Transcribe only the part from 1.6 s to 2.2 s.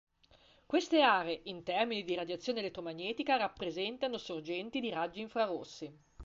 termini di